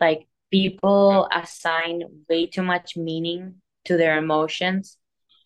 [0.00, 4.96] Like people assign way too much meaning to their emotions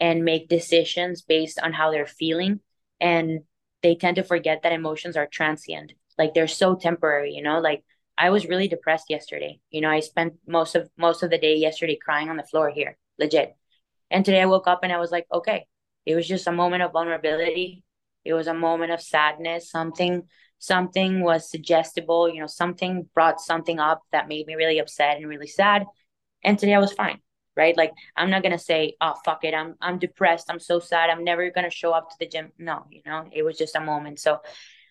[0.00, 2.60] and make decisions based on how they're feeling.
[3.00, 3.40] And
[3.82, 7.59] they tend to forget that emotions are transient like they're so temporary you know?
[7.61, 7.83] Like
[8.18, 9.61] i was really depressed yesterday.
[9.70, 12.70] You know i spent most of most of the day yesterday crying on the floor
[12.70, 13.56] here legit.
[14.11, 15.66] And today i woke up and i was like okay
[16.06, 17.85] it was just a moment of vulnerability.
[18.24, 19.70] It was a moment of sadness.
[19.70, 20.14] Something
[20.59, 25.26] something was suggestible you know something brought something up that made me really upset and
[25.26, 25.87] really sad.
[26.44, 27.20] And today i was fine
[27.56, 27.76] right?
[27.76, 29.54] Like i'm not gonna say oh fuck it.
[29.54, 30.46] I'm i'm depressed.
[30.50, 31.11] I'm so sad.
[31.11, 32.52] I'm never gonna show up to the gym.
[32.59, 34.18] No you know it was just a moment.
[34.20, 34.38] So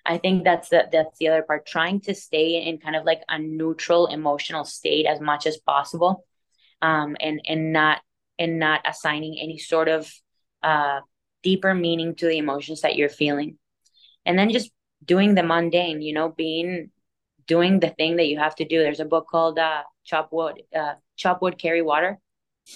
[0.05, 1.65] I think that's the that's the other part.
[1.65, 6.25] Trying to stay in kind of like a neutral emotional state as much as possible,
[6.81, 8.01] um, and and not
[8.37, 10.11] and not assigning any sort of
[10.63, 11.01] uh,
[11.43, 13.57] deeper meaning to the emotions that you're feeling,
[14.25, 14.71] and then just
[15.03, 16.01] doing the mundane.
[16.01, 16.91] You know, being
[17.49, 18.79] doing the thing that you have to do.
[18.79, 22.19] There's a book called uh, Chop Wood, uh, Chop Wood, Carry Water.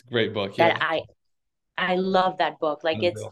[0.09, 0.55] great book.
[0.57, 0.87] That yeah.
[0.89, 1.01] I
[1.77, 2.83] I love that book.
[2.83, 3.23] Like it's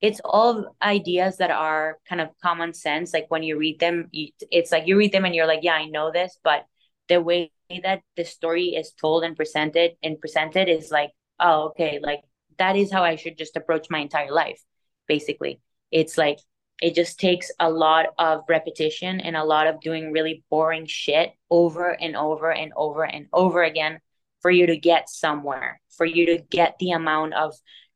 [0.00, 4.70] it's all ideas that are kind of common sense like when you read them it's
[4.70, 6.64] like you read them and you're like yeah i know this but
[7.08, 7.50] the way
[7.82, 12.20] that the story is told and presented and presented is like oh okay like
[12.58, 14.60] that is how I should just approach my entire life.
[15.06, 16.38] Basically, it's like
[16.82, 21.32] it just takes a lot of repetition and a lot of doing really boring shit
[21.50, 23.98] over and over and over and over again
[24.42, 27.54] for you to get somewhere, for you to get the amount of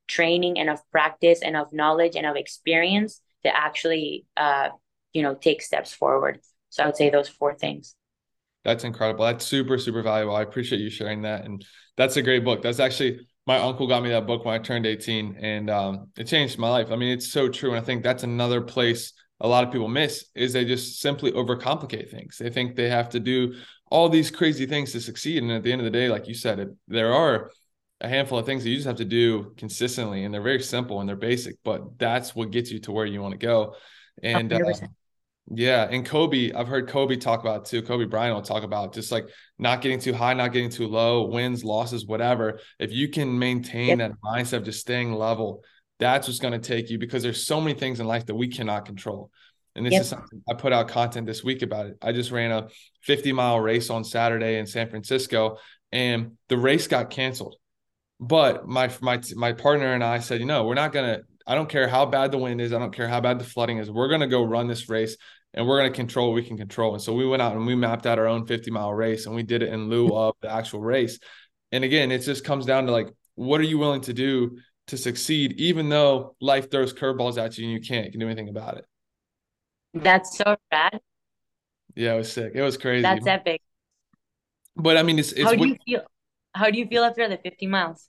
[0.09, 4.69] training and of practice and of knowledge and of experience to actually uh,
[5.13, 6.41] you know take steps forward.
[6.71, 7.95] So i would say those four things.
[8.65, 9.25] That's incredible.
[9.25, 10.37] That's super super valuable.
[10.37, 11.45] I appreciate you sharing that.
[11.45, 11.65] And
[11.97, 12.63] that's a great book.
[12.63, 16.25] That's actually my uncle got me that book when i turned 18 and um, it
[16.25, 16.91] changed my life.
[16.91, 19.89] I mean it's so true and i think that's another place a lot of people
[19.89, 22.39] miss is they just simply overcomplicate things.
[22.39, 23.55] They think they have to do
[23.91, 26.35] all these crazy things to succeed and at the end of the day like you
[26.35, 27.51] said it, there are
[28.03, 31.01] a handful of things that you just have to do consistently and they're very simple
[31.01, 33.75] and they're basic but that's what gets you to where you want to go
[34.23, 34.59] and uh,
[35.51, 39.13] yeah and kobe i've heard kobe talk about too kobe bryant will talk about just
[39.13, 43.39] like not getting too high not getting too low wins losses whatever if you can
[43.39, 43.99] maintain yep.
[43.99, 45.63] that mindset of just staying level
[45.99, 48.49] that's what's going to take you because there's so many things in life that we
[48.49, 49.31] cannot control
[49.75, 50.03] and this yep.
[50.03, 51.97] is something I put out content this week about it.
[52.03, 52.69] I just ran a
[53.05, 55.57] 50 mile race on Saturday in San Francisco
[55.91, 57.57] and the race got canceled.
[58.23, 61.23] But my my my partner and I said, you know, we're not gonna.
[61.45, 62.73] I don't care how bad the wind is.
[62.73, 63.91] I don't care how bad the flooding is.
[63.91, 65.17] We're gonna go run this race,
[65.55, 66.95] and we're gonna control what we can control.
[66.95, 69.35] And so we went out and we mapped out our own 50 mile race, and
[69.35, 71.19] we did it in lieu of the actual race.
[71.73, 74.57] And again, it just comes down to like, what are you willing to do
[74.89, 78.49] to succeed, even though life throws curveballs at you and you can't can do anything
[78.49, 78.85] about it.
[79.95, 81.01] That's so rad.
[81.95, 82.53] Yeah, it was sick.
[82.55, 83.03] It was crazy.
[83.03, 83.61] That's epic.
[84.77, 86.03] But I mean, it's, it's how do what, you feel?
[86.55, 88.09] How do you feel after the 50 miles?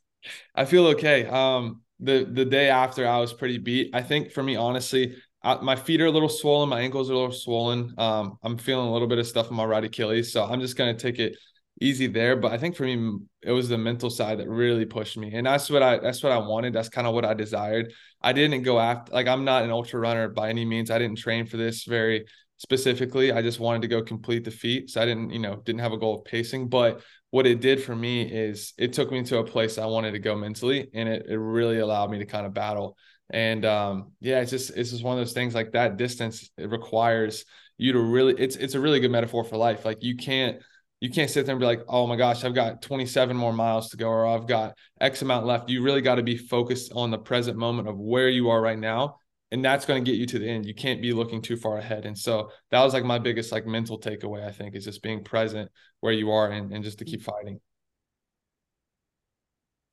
[0.56, 1.26] I feel okay.
[1.26, 3.92] Um, the the day after, I was pretty beat.
[3.94, 7.14] I think for me, honestly, I, my feet are a little swollen, my ankles are
[7.14, 7.94] a little swollen.
[7.98, 10.76] Um, I'm feeling a little bit of stuff in my right Achilles, so I'm just
[10.78, 11.36] gonna take it
[11.82, 12.36] easy there.
[12.36, 15.46] But I think for me, it was the mental side that really pushed me, and
[15.46, 16.74] that's what I that's what I wanted.
[16.74, 17.94] That's kind of what I desired.
[18.22, 20.92] I didn't go after like I'm not an ultra runner by any means.
[20.92, 22.26] I didn't train for this very
[22.64, 23.32] specifically.
[23.34, 25.92] I just wanted to go complete the feat, so I didn't you know didn't have
[25.92, 26.70] a goal of pacing.
[26.70, 30.12] But what it did for me is it took me to a place I wanted
[30.12, 32.98] to go mentally, and it it really allowed me to kind of battle.
[33.30, 36.50] And um, yeah, it's just it's just one of those things like that distance.
[36.58, 37.46] It requires
[37.78, 38.34] you to really.
[38.38, 39.86] It's it's a really good metaphor for life.
[39.86, 40.62] Like you can't
[41.02, 43.90] you can't sit there and be like, oh my gosh, I've got 27 more miles
[43.90, 45.70] to go, or I've got X amount left.
[45.70, 48.80] You really got to be focused on the present moment of where you are right
[48.80, 49.18] now.
[49.54, 50.66] And that's going to get you to the end.
[50.66, 52.08] You can't be looking too far ahead.
[52.08, 55.24] And so that was like my biggest like mental takeaway, I think, is just being
[55.24, 57.62] present where you are and, and just to keep fighting.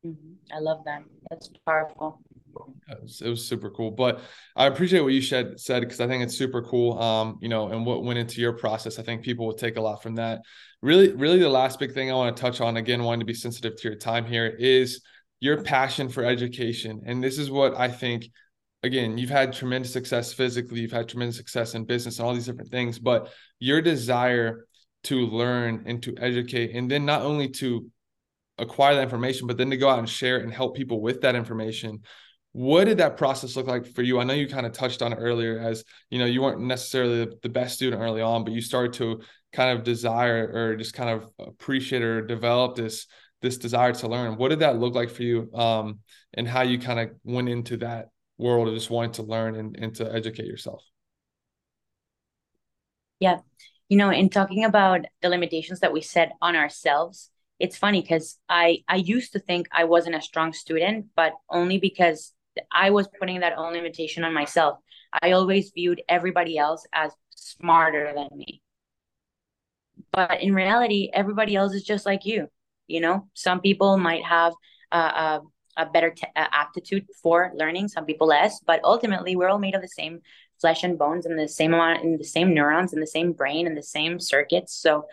[0.05, 0.57] Mm-hmm.
[0.57, 1.03] I love that.
[1.29, 2.23] That's powerful.
[2.89, 3.91] It was, it was, super cool.
[3.91, 4.21] But
[4.57, 6.99] I appreciate what you said said because I think it's super cool.
[6.99, 8.99] Um, you know, and what went into your process.
[8.99, 10.41] I think people will take a lot from that.
[10.81, 13.35] Really, really the last big thing I want to touch on, again, wanting to be
[13.35, 15.03] sensitive to your time here, is
[15.39, 17.03] your passion for education.
[17.05, 18.31] And this is what I think
[18.83, 22.47] again, you've had tremendous success physically, you've had tremendous success in business and all these
[22.47, 24.67] different things, but your desire
[25.05, 27.87] to learn and to educate, and then not only to
[28.59, 31.23] acquire that information, but then to go out and share it and help people with
[31.23, 32.01] that information.
[32.53, 34.19] What did that process look like for you?
[34.19, 37.29] I know you kind of touched on it earlier as, you know, you weren't necessarily
[37.43, 41.11] the best student early on, but you started to kind of desire or just kind
[41.11, 43.07] of appreciate or develop this
[43.43, 44.37] this desire to learn.
[44.37, 45.51] What did that look like for you?
[45.55, 46.01] Um,
[46.35, 48.09] and how you kind of went into that
[48.41, 50.83] world of just wanting to learn and, and to educate yourself?
[53.21, 53.39] Yeah.
[53.89, 58.39] You know, in talking about the limitations that we set on ourselves, it's funny because
[58.49, 62.33] I I used to think I wasn't a strong student, but only because
[62.73, 64.79] I was putting that own limitation on myself.
[65.23, 68.63] I always viewed everybody else as smarter than me.
[70.13, 72.49] But in reality, everybody else is just like you.
[72.87, 74.53] You know, some people might have
[74.91, 75.41] a, a
[75.81, 79.75] a better t- uh, aptitude for learning some people less but ultimately we're all made
[79.75, 80.21] of the same
[80.61, 83.67] flesh and bones and the same amount and the same neurons and the same brain
[83.67, 84.75] and the same circuits.
[84.75, 85.07] So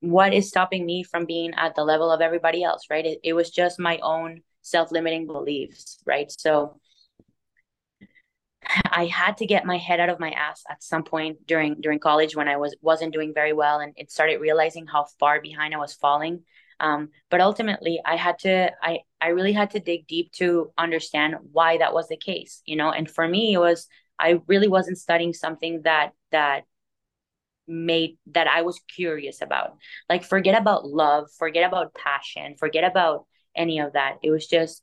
[0.00, 3.04] what is stopping me from being at the level of everybody else right?
[3.04, 6.30] It, it was just my own self-limiting beliefs right?
[6.30, 6.78] So
[8.66, 11.98] I had to get my head out of my ass at some point during during
[11.98, 15.74] college when I was wasn't doing very well and it started realizing how far behind
[15.74, 16.44] I was falling
[16.80, 21.36] um, but ultimately, I had to, I, I really had to dig deep to understand
[21.52, 22.90] why that was the case, you know.
[22.90, 26.64] And for me, it was I really wasn't studying something that that
[27.66, 29.76] made that I was curious about.
[30.08, 34.18] Like, forget about love, forget about passion, forget about any of that.
[34.22, 34.82] It was just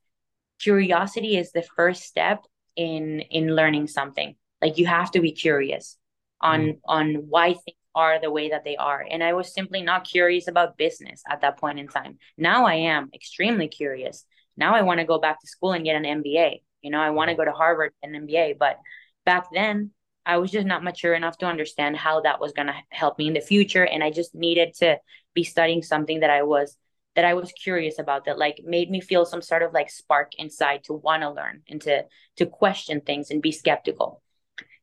[0.59, 2.43] curiosity is the first step
[2.75, 4.35] in in learning something.
[4.61, 5.97] Like, you have to be curious
[6.39, 6.79] on mm.
[6.85, 9.05] on why things are the way that they are.
[9.09, 12.17] And I was simply not curious about business at that point in time.
[12.37, 14.25] Now I am extremely curious
[14.57, 16.61] now I want to go back to school and get an MBA.
[16.81, 18.57] You know, I want to go to Harvard and MBA.
[18.59, 18.77] But
[19.25, 19.91] back then,
[20.25, 23.27] I was just not mature enough to understand how that was going to help me
[23.27, 23.83] in the future.
[23.83, 24.99] And I just needed to
[25.33, 26.77] be studying something that I was
[27.15, 30.31] that I was curious about that like made me feel some sort of like spark
[30.37, 32.05] inside to want to learn and to
[32.37, 34.21] to question things and be skeptical.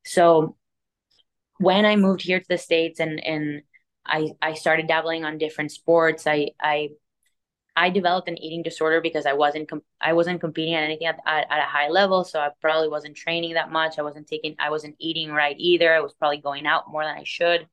[0.04, 0.56] So
[1.58, 3.62] when I moved here to the States and and
[4.06, 6.90] I I started dabbling on different sports, I I
[7.76, 11.20] I developed an eating disorder because I wasn't com- I wasn't competing at anything at,
[11.24, 13.98] at, at, a high level, so I probably wasn't training that much.
[13.98, 15.94] I wasn't taking I wasn't eating right either.
[15.94, 17.68] I was probably going out more than I should,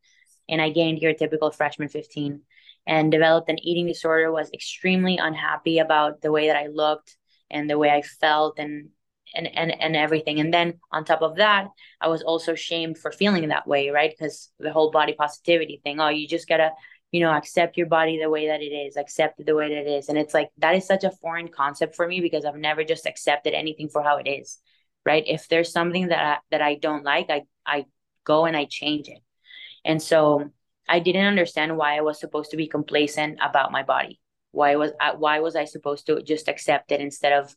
[0.50, 2.42] and I gained your typical freshman fifteen
[2.88, 4.32] and developed an eating disorder.
[4.32, 7.18] Was extremely unhappy about the way that I looked
[7.50, 8.90] and the way I felt and
[9.34, 10.40] and and and everything.
[10.40, 11.68] And then on top of that,
[12.02, 14.12] I was also shamed for feeling that way, right?
[14.12, 16.00] Because the whole body positivity thing.
[16.00, 16.72] Oh, you just gotta,
[17.12, 19.88] you know, accept your body the way that it is, accept it the way that
[19.88, 20.10] it is.
[20.10, 23.06] And it's like that is such a foreign concept for me because I've never just
[23.06, 24.60] accepted anything for how it is.
[25.06, 25.24] Right.
[25.28, 27.86] If there's something that I, that I don't like, I I
[28.24, 29.20] go and I change it.
[29.84, 30.50] And so
[30.88, 34.20] I didn't understand why I was supposed to be complacent about my body.
[34.52, 37.56] Why was I, why was I supposed to just accept it instead of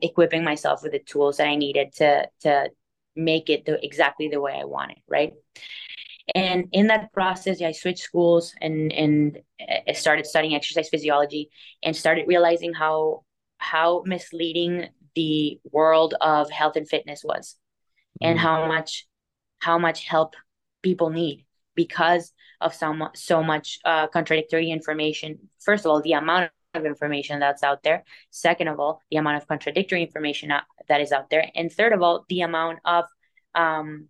[0.00, 2.70] equipping myself with the tools that I needed to to
[3.14, 5.32] make it the, exactly the way I wanted, right?
[6.34, 9.38] And in that process, I switched schools and and
[9.88, 11.50] I started studying exercise physiology
[11.82, 13.24] and started realizing how
[13.58, 17.56] how misleading the world of health and fitness was,
[18.22, 18.30] mm-hmm.
[18.30, 19.06] and how much
[19.60, 20.34] how much help
[20.82, 25.48] people need because of some so much uh, contradictory information.
[25.60, 28.04] First of all, the amount of information that's out there.
[28.30, 30.52] Second of all, the amount of contradictory information
[30.88, 31.50] that is out there.
[31.54, 33.04] And third of all, the amount of
[33.54, 34.08] um,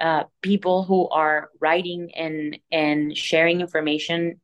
[0.00, 4.40] uh, people who are writing and and sharing information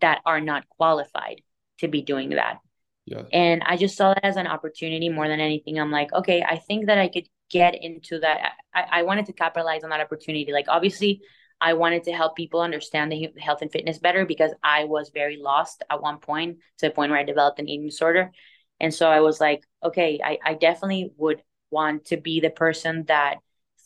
[0.00, 1.42] that are not qualified
[1.78, 2.58] to be doing that.
[3.06, 3.22] Yeah.
[3.32, 5.78] And I just saw that as an opportunity more than anything.
[5.78, 8.52] I'm like, okay, I think that I could get into that.
[8.74, 10.50] I, I wanted to capitalize on that opportunity.
[10.52, 11.20] Like, obviously,
[11.64, 15.38] I wanted to help people understand the health and fitness better because I was very
[15.38, 18.32] lost at one point to the point where I developed an eating disorder.
[18.80, 23.04] And so I was like, okay, I, I definitely would want to be the person
[23.08, 23.36] that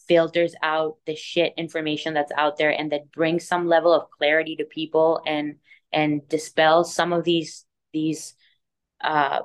[0.09, 4.57] filters out the shit information that's out there and that brings some level of clarity
[4.57, 5.57] to people and
[5.93, 8.35] and dispels some of these these
[9.03, 9.39] uh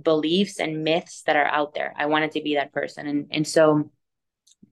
[0.00, 1.92] beliefs and myths that are out there.
[1.94, 3.06] I wanted to be that person.
[3.06, 3.90] And and so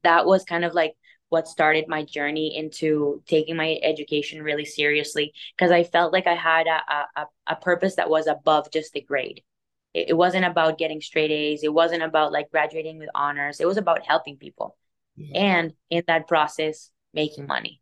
[0.04, 0.94] that was kind of like
[1.28, 6.34] what started my journey into taking my education really seriously because I felt like I
[6.34, 9.42] had a, a, a purpose that was above just the grade.
[9.92, 11.64] It, it wasn't about getting straight A's.
[11.64, 13.60] It wasn't about like graduating with honors.
[13.60, 14.76] It was about helping people.
[15.16, 15.40] Yeah.
[15.40, 17.80] And in that process, making money.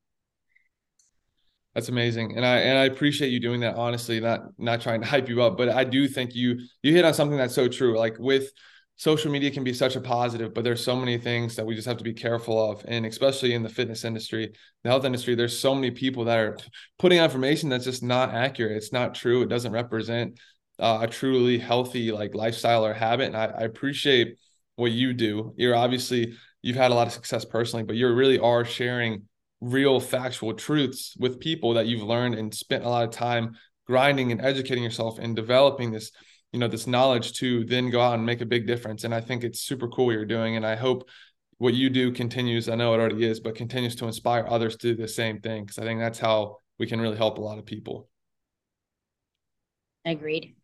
[1.75, 2.37] That's amazing.
[2.37, 5.43] And I and I appreciate you doing that honestly, not not trying to hype you
[5.43, 7.99] up, but I do think you you hit on something that's so true.
[7.99, 8.51] Like with
[8.97, 11.87] social media can be such a positive, but there's so many things that we just
[11.89, 12.85] have to be careful of.
[12.87, 16.59] And especially in the fitness industry, the health industry, there's so many people that are
[16.99, 18.77] putting information that's just not accurate.
[18.77, 19.43] It's not true.
[19.43, 20.39] It doesn't represent
[20.79, 23.27] uh, a truly healthy like lifestyle or habit.
[23.27, 24.37] And I, I appreciate
[24.77, 25.55] what you do.
[25.57, 29.25] You're obviously you've had a lot of success personally, but you really are sharing
[29.61, 34.33] real factual truths with people that you've learned and spent a lot of time grinding
[34.33, 36.11] and educating yourself and developing this
[36.55, 39.03] you know this knowledge to then go out and make a big difference.
[39.03, 40.55] And i think it's super cool what you're doing.
[40.55, 41.09] And i hope
[41.59, 42.69] what you do continues.
[42.69, 45.65] I know it already is but continues to inspire others to do the same thing
[45.65, 48.09] because i think that's how we can really help a lot of people.
[50.05, 50.55] Agreed.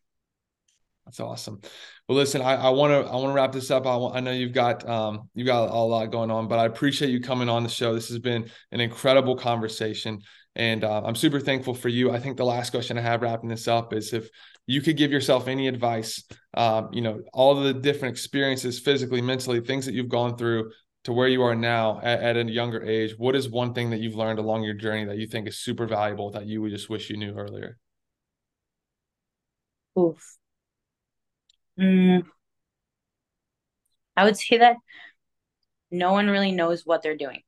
[1.05, 1.59] That's awesome.
[2.07, 3.85] Well listen i want to i want to wrap this up.
[3.85, 7.19] I, know you've got um you've got a lot going on but i appreciate you
[7.19, 7.93] coming on the show.
[7.93, 10.21] This has been an incredible conversation
[10.55, 13.49] and uh, i'm super thankful for you i think the last question i have wrapping
[13.49, 14.29] this up is if
[14.67, 16.23] you could give yourself any advice,
[16.53, 20.71] um, you know, all the different experiences, physically, mentally, things that you've gone through
[21.03, 23.99] to where you are now at, at, a younger age, what is one thing that
[23.99, 26.89] you've learned along your journey that you think is super valuable that you would just
[26.89, 27.77] wish you knew earlier?
[29.99, 30.37] Oof.
[31.79, 32.23] Mm.
[34.15, 34.75] I would say that
[35.89, 37.41] no one really knows what they're doing.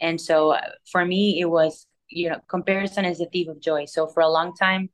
[0.00, 3.86] And so uh, for me, it was, you know, comparison is the thief of joy.
[3.86, 4.90] So for a long time,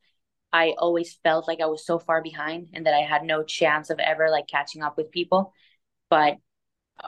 [0.52, 3.90] I always felt like I was so far behind and that I had no chance
[3.90, 5.52] of ever like catching up with people.
[6.08, 6.38] But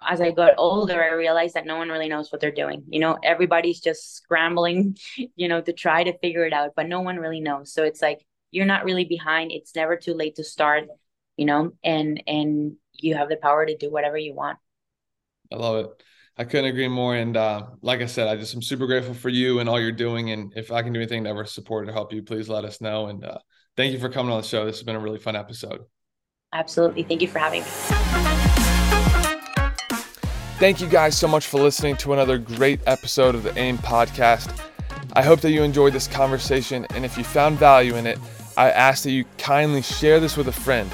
[0.08, 2.84] as I got older, I realized that no one really knows what they're doing.
[2.88, 4.96] You know, everybody's just scrambling,
[5.36, 7.72] you know, to try to figure it out, but no one really knows.
[7.72, 9.52] So it's like you're not really behind.
[9.52, 10.84] It's never too late to start,
[11.36, 14.58] you know, and and you have the power to do whatever you want.
[15.52, 16.02] I love it.
[16.36, 17.14] I couldn't agree more.
[17.14, 19.92] And uh, like I said, I just am super grateful for you and all you're
[19.92, 20.30] doing.
[20.30, 22.80] And if I can do anything to ever support or help you, please let us
[22.80, 23.06] know.
[23.06, 23.38] And uh,
[23.74, 24.66] Thank you for coming on the show.
[24.66, 25.80] This has been a really fun episode.
[26.52, 27.04] Absolutely.
[27.04, 27.68] Thank you for having me.
[30.58, 34.60] Thank you guys so much for listening to another great episode of the AIM podcast.
[35.14, 38.18] I hope that you enjoyed this conversation, and if you found value in it,
[38.56, 40.90] I ask that you kindly share this with a friend.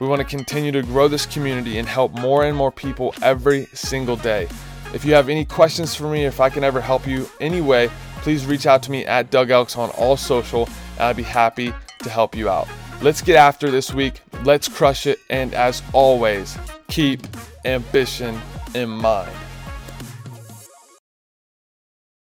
[0.00, 3.66] We want to continue to grow this community and help more and more people every
[3.66, 4.48] single day.
[4.94, 8.44] If you have any questions for me, if I can ever help you anyway, please
[8.44, 12.10] reach out to me at Doug Elks on all social, and I'd be happy to
[12.10, 12.68] help you out.
[13.00, 14.20] Let's get after this week.
[14.44, 15.18] Let's crush it.
[15.30, 16.56] And as always,
[16.88, 17.26] keep
[17.64, 18.38] ambition
[18.74, 19.32] in mind.